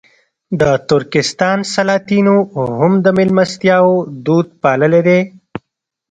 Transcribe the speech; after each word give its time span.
د 0.59 0.63
ترکستان 0.89 1.57
سلاطینو 1.73 2.35
هم 2.79 2.93
د 3.05 3.07
مېلمستیاوو 3.17 3.95
دود 4.25 4.47
پاللی 4.61 5.01
دی. 5.07 5.19